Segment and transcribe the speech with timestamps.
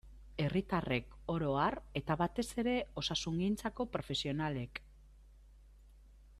[0.43, 2.47] Herritarrek oro har, eta batez
[3.03, 4.85] osasungintzako profesionalek.